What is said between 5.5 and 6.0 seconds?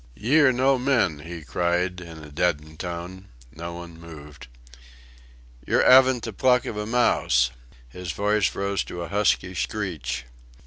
"Yer